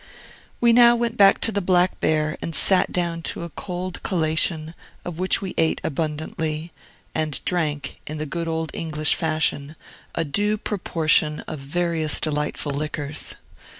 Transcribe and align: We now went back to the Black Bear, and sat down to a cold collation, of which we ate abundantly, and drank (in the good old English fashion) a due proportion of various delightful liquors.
We 0.59 0.73
now 0.73 0.95
went 0.95 1.15
back 1.15 1.39
to 1.41 1.51
the 1.51 1.61
Black 1.61 1.99
Bear, 1.99 2.35
and 2.41 2.55
sat 2.55 2.91
down 2.91 3.21
to 3.21 3.43
a 3.43 3.51
cold 3.51 4.01
collation, 4.01 4.73
of 5.05 5.19
which 5.19 5.43
we 5.43 5.53
ate 5.59 5.79
abundantly, 5.83 6.71
and 7.13 7.39
drank 7.45 7.99
(in 8.07 8.17
the 8.17 8.25
good 8.25 8.47
old 8.47 8.71
English 8.73 9.13
fashion) 9.13 9.75
a 10.15 10.25
due 10.25 10.57
proportion 10.57 11.41
of 11.41 11.59
various 11.59 12.19
delightful 12.19 12.71
liquors. 12.71 13.35